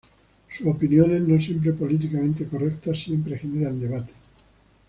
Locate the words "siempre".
1.39-1.73, 3.03-3.37